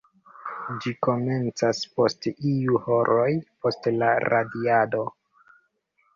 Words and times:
Ĝi 0.85 0.93
komencas 1.07 1.81
post 1.97 2.25
iu 2.53 2.81
horoj 2.87 3.29
post 3.67 3.93
la 4.01 4.11
radiado. 4.27 5.07